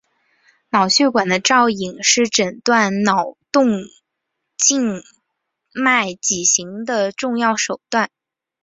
[0.71, 3.83] 脑血管造影是诊断脑动
[4.57, 5.03] 静
[5.73, 8.09] 脉畸形的重要手段。